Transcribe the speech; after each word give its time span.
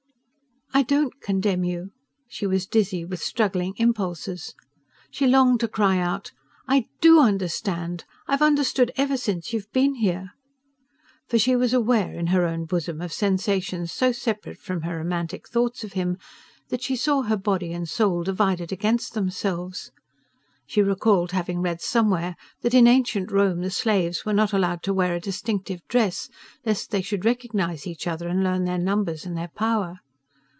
"I 0.73 0.83
don't 0.83 1.19
condemn 1.19 1.65
you." 1.65 1.91
She 2.29 2.47
was 2.47 2.65
dizzy 2.65 3.03
with 3.03 3.19
struggling 3.21 3.73
impulses. 3.75 4.55
She 5.11 5.27
longed 5.27 5.59
to 5.59 5.67
cry 5.67 5.99
out: 5.99 6.31
"I 6.65 6.87
DO 7.01 7.19
understand! 7.19 8.05
I've 8.25 8.41
understood 8.41 8.91
ever 8.95 9.17
since 9.17 9.51
you've 9.51 9.71
been 9.73 9.95
here!" 9.95 10.31
For 11.27 11.37
she 11.37 11.57
was 11.57 11.73
aware, 11.73 12.13
in 12.13 12.27
her 12.27 12.45
own 12.45 12.63
bosom, 12.65 13.01
of 13.01 13.11
sensations 13.11 13.91
so 13.91 14.13
separate 14.13 14.57
from 14.59 14.83
her 14.83 14.97
romantic 14.97 15.47
thoughts 15.47 15.83
of 15.83 15.91
him 15.91 16.17
that 16.69 16.81
she 16.81 16.95
saw 16.95 17.23
her 17.23 17.37
body 17.37 17.73
and 17.73 17.87
soul 17.87 18.23
divided 18.23 18.71
against 18.71 19.13
themselves. 19.13 19.91
She 20.65 20.81
recalled 20.81 21.31
having 21.31 21.61
read 21.61 21.81
somewhere 21.81 22.37
that 22.61 22.73
in 22.73 22.87
ancient 22.87 23.29
Rome 23.29 23.59
the 23.61 23.69
slaves 23.71 24.25
were 24.25 24.33
not 24.33 24.53
allowed 24.53 24.83
to 24.83 24.93
wear 24.93 25.15
a 25.15 25.19
distinctive 25.19 25.85
dress 25.89 26.29
lest 26.65 26.91
they 26.91 27.01
should 27.01 27.25
recognize 27.25 27.85
each 27.85 28.07
other 28.07 28.29
and 28.29 28.41
learn 28.41 28.63
their 28.63 28.79
numbers 28.79 29.25
and 29.25 29.37
their 29.37 29.49
power. 29.53 29.99